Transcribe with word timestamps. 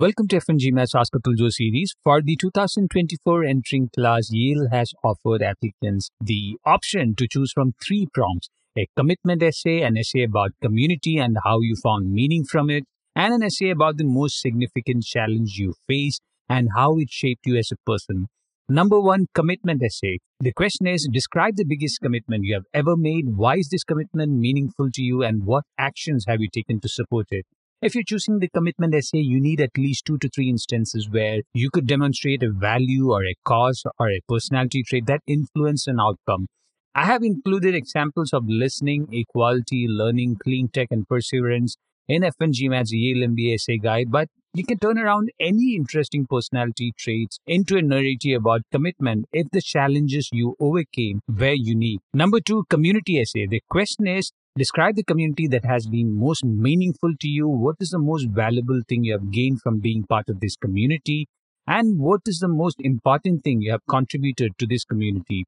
Welcome 0.00 0.28
to 0.28 0.36
F1GMAT's 0.36 0.94
Ask 0.94 1.12
Atul 1.12 1.36
Jo 1.36 1.50
series. 1.50 1.94
For 2.02 2.22
the 2.22 2.34
2024 2.34 3.44
entering 3.44 3.90
class, 3.94 4.30
Yale 4.32 4.68
has 4.70 4.94
offered 5.04 5.42
applicants 5.42 6.08
the 6.22 6.56
option 6.64 7.14
to 7.16 7.28
choose 7.28 7.52
from 7.52 7.74
three 7.86 8.08
prompts 8.14 8.48
a 8.78 8.88
commitment 8.96 9.42
essay, 9.42 9.82
an 9.82 9.98
essay 9.98 10.22
about 10.22 10.52
community 10.62 11.18
and 11.18 11.36
how 11.44 11.60
you 11.60 11.76
found 11.76 12.14
meaning 12.14 12.44
from 12.44 12.70
it, 12.70 12.84
and 13.14 13.34
an 13.34 13.42
essay 13.42 13.68
about 13.68 13.98
the 13.98 14.06
most 14.06 14.40
significant 14.40 15.04
challenge 15.04 15.58
you 15.58 15.74
faced 15.86 16.22
and 16.48 16.70
how 16.74 16.96
it 16.96 17.10
shaped 17.10 17.44
you 17.44 17.58
as 17.58 17.70
a 17.70 17.76
person. 17.84 18.28
Number 18.70 18.98
one, 18.98 19.26
commitment 19.34 19.82
essay. 19.82 20.20
The 20.40 20.54
question 20.54 20.86
is 20.86 21.10
describe 21.12 21.56
the 21.56 21.66
biggest 21.66 22.00
commitment 22.00 22.44
you 22.44 22.54
have 22.54 22.64
ever 22.72 22.96
made. 22.96 23.36
Why 23.36 23.56
is 23.56 23.68
this 23.70 23.84
commitment 23.84 24.32
meaningful 24.32 24.88
to 24.94 25.02
you, 25.02 25.22
and 25.22 25.44
what 25.44 25.64
actions 25.76 26.24
have 26.26 26.40
you 26.40 26.48
taken 26.50 26.80
to 26.80 26.88
support 26.88 27.26
it? 27.30 27.44
If 27.82 27.94
you're 27.94 28.04
choosing 28.04 28.40
the 28.40 28.48
commitment 28.48 28.94
essay, 28.94 29.20
you 29.20 29.40
need 29.40 29.58
at 29.58 29.78
least 29.78 30.04
two 30.04 30.18
to 30.18 30.28
three 30.28 30.50
instances 30.50 31.08
where 31.08 31.40
you 31.54 31.70
could 31.70 31.86
demonstrate 31.86 32.42
a 32.42 32.50
value 32.50 33.10
or 33.10 33.24
a 33.24 33.34
cause 33.46 33.82
or 33.98 34.10
a 34.10 34.20
personality 34.28 34.82
trait 34.82 35.06
that 35.06 35.22
influenced 35.26 35.88
an 35.88 35.98
outcome. 35.98 36.48
I 36.94 37.06
have 37.06 37.22
included 37.22 37.74
examples 37.74 38.34
of 38.34 38.44
listening, 38.46 39.08
equality, 39.10 39.86
learning, 39.88 40.36
clean 40.42 40.68
tech, 40.68 40.88
and 40.90 41.08
perseverance 41.08 41.78
in 42.06 42.20
F1GMAT 42.20 42.88
Yale 42.90 43.26
MBA 43.26 43.54
essay 43.54 43.78
guide, 43.78 44.10
but 44.10 44.28
you 44.52 44.64
can 44.64 44.78
turn 44.78 44.98
around 44.98 45.30
any 45.40 45.74
interesting 45.74 46.26
personality 46.28 46.92
traits 46.98 47.38
into 47.46 47.78
a 47.78 47.82
narrative 47.82 48.40
about 48.40 48.60
commitment 48.70 49.24
if 49.32 49.46
the 49.52 49.62
challenges 49.62 50.28
you 50.32 50.54
overcame 50.60 51.20
were 51.28 51.54
unique. 51.54 52.00
Number 52.12 52.40
two, 52.40 52.64
community 52.68 53.20
essay. 53.20 53.46
The 53.46 53.62
question 53.70 54.06
is 54.06 54.32
Describe 54.56 54.96
the 54.96 55.04
community 55.04 55.46
that 55.46 55.64
has 55.64 55.86
been 55.86 56.12
most 56.12 56.44
meaningful 56.44 57.12
to 57.20 57.28
you. 57.28 57.48
What 57.48 57.76
is 57.78 57.90
the 57.90 58.00
most 58.00 58.28
valuable 58.30 58.80
thing 58.88 59.04
you 59.04 59.12
have 59.12 59.30
gained 59.30 59.60
from 59.62 59.78
being 59.78 60.02
part 60.02 60.28
of 60.28 60.40
this 60.40 60.56
community? 60.56 61.28
And 61.68 62.00
what 62.00 62.22
is 62.26 62.40
the 62.40 62.48
most 62.48 62.80
important 62.80 63.44
thing 63.44 63.62
you 63.62 63.70
have 63.70 63.86
contributed 63.88 64.58
to 64.58 64.66
this 64.66 64.84
community? 64.84 65.44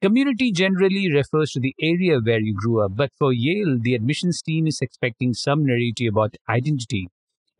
Community 0.00 0.50
generally 0.50 1.08
refers 1.12 1.52
to 1.52 1.60
the 1.60 1.74
area 1.80 2.18
where 2.18 2.40
you 2.40 2.52
grew 2.52 2.84
up, 2.84 2.96
but 2.96 3.10
for 3.16 3.32
Yale, 3.32 3.78
the 3.80 3.94
admissions 3.94 4.42
team 4.42 4.66
is 4.66 4.80
expecting 4.82 5.32
some 5.32 5.64
narrative 5.64 6.08
about 6.08 6.34
identity. 6.48 7.06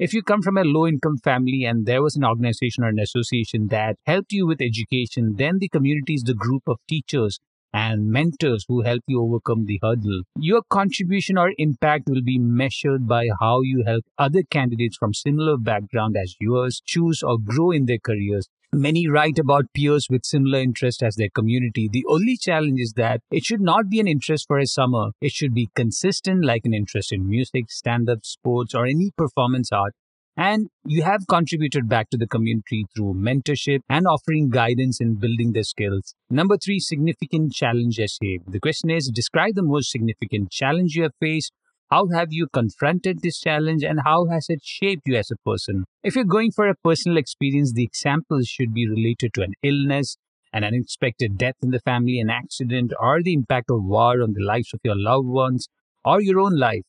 If 0.00 0.12
you 0.12 0.22
come 0.22 0.42
from 0.42 0.56
a 0.56 0.64
low 0.64 0.88
income 0.88 1.18
family 1.18 1.62
and 1.64 1.86
there 1.86 2.02
was 2.02 2.16
an 2.16 2.24
organization 2.24 2.82
or 2.82 2.88
an 2.88 2.98
association 2.98 3.68
that 3.68 3.98
helped 4.04 4.32
you 4.32 4.48
with 4.48 4.60
education, 4.60 5.36
then 5.36 5.58
the 5.60 5.68
community 5.68 6.14
is 6.14 6.24
the 6.24 6.34
group 6.34 6.64
of 6.66 6.78
teachers 6.88 7.38
and 7.72 8.10
mentors 8.10 8.64
who 8.68 8.82
help 8.82 9.02
you 9.06 9.22
overcome 9.22 9.66
the 9.66 9.78
hurdle. 9.82 10.22
Your 10.36 10.62
contribution 10.68 11.38
or 11.38 11.52
impact 11.58 12.08
will 12.08 12.22
be 12.22 12.38
measured 12.38 13.06
by 13.06 13.28
how 13.40 13.62
you 13.62 13.84
help 13.86 14.04
other 14.18 14.42
candidates 14.50 14.96
from 14.96 15.14
similar 15.14 15.56
background 15.56 16.16
as 16.16 16.36
yours 16.40 16.82
choose 16.84 17.22
or 17.22 17.38
grow 17.38 17.70
in 17.70 17.86
their 17.86 17.98
careers. 17.98 18.48
Many 18.74 19.06
write 19.06 19.38
about 19.38 19.66
peers 19.74 20.06
with 20.08 20.24
similar 20.24 20.58
interest 20.58 21.02
as 21.02 21.16
their 21.16 21.28
community. 21.28 21.90
The 21.92 22.06
only 22.08 22.38
challenge 22.38 22.80
is 22.80 22.94
that 22.96 23.20
it 23.30 23.44
should 23.44 23.60
not 23.60 23.90
be 23.90 24.00
an 24.00 24.08
interest 24.08 24.46
for 24.46 24.58
a 24.58 24.66
summer. 24.66 25.10
It 25.20 25.32
should 25.32 25.52
be 25.52 25.68
consistent, 25.74 26.42
like 26.42 26.62
an 26.64 26.72
interest 26.72 27.12
in 27.12 27.28
music, 27.28 27.70
stand 27.70 28.08
up, 28.08 28.24
sports, 28.24 28.74
or 28.74 28.86
any 28.86 29.10
performance 29.14 29.70
art 29.72 29.94
and 30.36 30.68
you 30.84 31.02
have 31.02 31.26
contributed 31.28 31.88
back 31.88 32.08
to 32.10 32.16
the 32.16 32.26
community 32.26 32.86
through 32.94 33.14
mentorship 33.14 33.80
and 33.88 34.06
offering 34.06 34.48
guidance 34.48 35.00
in 35.00 35.14
building 35.14 35.52
their 35.52 35.62
skills. 35.62 36.14
Number 36.30 36.56
three, 36.56 36.80
significant 36.80 37.52
challenge 37.52 37.98
essay. 37.98 38.38
The 38.46 38.60
question 38.60 38.90
is 38.90 39.10
describe 39.14 39.54
the 39.54 39.62
most 39.62 39.90
significant 39.90 40.50
challenge 40.50 40.94
you 40.94 41.02
have 41.02 41.14
faced. 41.20 41.52
How 41.90 42.08
have 42.14 42.28
you 42.30 42.48
confronted 42.50 43.20
this 43.20 43.38
challenge 43.38 43.82
and 43.82 44.00
how 44.04 44.24
has 44.26 44.46
it 44.48 44.60
shaped 44.62 45.02
you 45.04 45.16
as 45.16 45.30
a 45.30 45.36
person? 45.48 45.84
If 46.02 46.16
you're 46.16 46.24
going 46.24 46.52
for 46.52 46.66
a 46.66 46.74
personal 46.82 47.18
experience, 47.18 47.74
the 47.74 47.84
examples 47.84 48.46
should 48.46 48.72
be 48.72 48.88
related 48.88 49.34
to 49.34 49.42
an 49.42 49.52
illness, 49.62 50.16
an 50.54 50.64
unexpected 50.64 51.36
death 51.36 51.56
in 51.62 51.70
the 51.70 51.80
family, 51.80 52.18
an 52.18 52.30
accident, 52.30 52.94
or 52.98 53.22
the 53.22 53.34
impact 53.34 53.70
of 53.70 53.84
war 53.84 54.22
on 54.22 54.32
the 54.32 54.42
lives 54.42 54.72
of 54.72 54.80
your 54.82 54.96
loved 54.96 55.28
ones 55.28 55.68
or 56.02 56.22
your 56.22 56.40
own 56.40 56.58
life. 56.58 56.82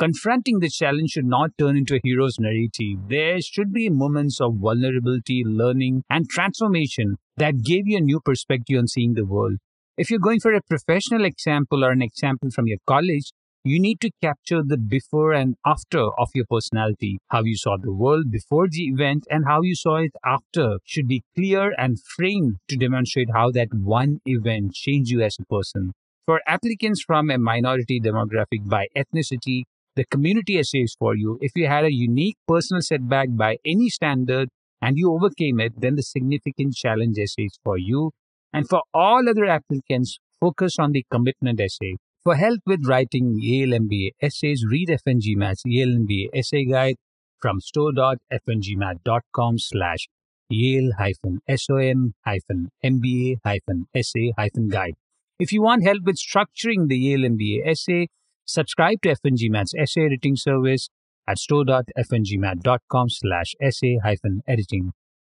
Confronting 0.00 0.60
the 0.60 0.70
challenge 0.70 1.10
should 1.10 1.26
not 1.26 1.50
turn 1.58 1.76
into 1.76 1.94
a 1.94 2.00
hero's 2.02 2.38
narrative. 2.38 3.06
There 3.10 3.38
should 3.42 3.70
be 3.70 3.90
moments 3.90 4.40
of 4.40 4.54
vulnerability, 4.54 5.42
learning, 5.44 6.04
and 6.08 6.26
transformation 6.26 7.18
that 7.36 7.62
gave 7.62 7.86
you 7.86 7.98
a 7.98 8.00
new 8.00 8.18
perspective 8.18 8.78
on 8.78 8.86
seeing 8.86 9.12
the 9.12 9.26
world. 9.26 9.58
If 9.98 10.08
you're 10.10 10.18
going 10.18 10.40
for 10.40 10.54
a 10.54 10.62
professional 10.62 11.26
example 11.26 11.84
or 11.84 11.90
an 11.90 12.00
example 12.00 12.48
from 12.50 12.66
your 12.66 12.78
college, 12.86 13.30
you 13.62 13.78
need 13.78 14.00
to 14.00 14.10
capture 14.22 14.62
the 14.64 14.78
before 14.78 15.34
and 15.34 15.56
after 15.66 16.06
of 16.18 16.30
your 16.34 16.46
personality. 16.50 17.18
How 17.28 17.44
you 17.44 17.58
saw 17.58 17.76
the 17.76 17.92
world 17.92 18.30
before 18.30 18.68
the 18.70 18.84
event 18.84 19.26
and 19.30 19.44
how 19.46 19.60
you 19.60 19.74
saw 19.74 19.96
it 19.96 20.12
after 20.24 20.78
should 20.82 21.08
be 21.08 21.24
clear 21.36 21.74
and 21.76 22.00
framed 22.16 22.56
to 22.70 22.76
demonstrate 22.76 23.28
how 23.34 23.50
that 23.50 23.74
one 23.74 24.20
event 24.24 24.72
changed 24.72 25.10
you 25.10 25.20
as 25.20 25.36
a 25.38 25.44
person. 25.44 25.92
For 26.24 26.40
applicants 26.46 27.02
from 27.02 27.28
a 27.28 27.36
minority 27.36 28.00
demographic 28.00 28.66
by 28.66 28.86
ethnicity, 28.96 29.64
the 29.96 30.04
community 30.04 30.58
essays 30.58 30.94
for 30.98 31.16
you. 31.16 31.38
If 31.40 31.52
you 31.54 31.66
had 31.66 31.84
a 31.84 31.92
unique 31.92 32.36
personal 32.46 32.82
setback 32.82 33.28
by 33.32 33.58
any 33.64 33.88
standard 33.88 34.48
and 34.80 34.96
you 34.96 35.12
overcame 35.12 35.60
it, 35.60 35.80
then 35.80 35.96
the 35.96 36.02
significant 36.02 36.74
challenge 36.74 37.18
essays 37.18 37.58
for 37.64 37.76
you. 37.76 38.12
And 38.52 38.68
for 38.68 38.82
all 38.94 39.28
other 39.28 39.46
applicants, 39.46 40.18
focus 40.40 40.76
on 40.78 40.92
the 40.92 41.04
commitment 41.10 41.60
essay. 41.60 41.96
For 42.22 42.34
help 42.34 42.60
with 42.66 42.86
writing 42.86 43.36
Yale 43.38 43.78
MBA 43.80 44.10
essays, 44.20 44.64
read 44.68 44.88
F1GMAT 44.88 45.60
Yale 45.64 45.98
MBA 46.00 46.28
essay 46.34 46.64
guide 46.64 46.96
from 47.40 47.60
store.f1gmat.com 47.60 49.58
slash 49.58 50.06
Yale 50.50 50.90
hyphen 50.98 51.40
SOM 51.48 52.12
hyphen 52.26 52.70
MBA 52.84 53.36
hyphen 53.44 53.86
essay 53.94 54.32
hyphen 54.36 54.68
guide. 54.68 54.94
If 55.38 55.52
you 55.52 55.62
want 55.62 55.84
help 55.84 56.02
with 56.04 56.16
structuring 56.16 56.88
the 56.88 56.98
Yale 56.98 57.20
MBA 57.20 57.66
essay, 57.66 58.08
Subscribe 58.52 59.00
to 59.02 59.14
F1GMAT's 59.14 59.74
essay 59.78 60.06
editing 60.06 60.34
service 60.34 60.88
at 61.28 61.38
store.f1gmat.com 61.38 63.08
slash 63.08 63.54
essay 63.62 64.00
hyphen 64.02 64.42
editing. 64.48 64.92